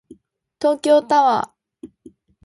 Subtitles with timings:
[0.59, 2.11] 東京タワー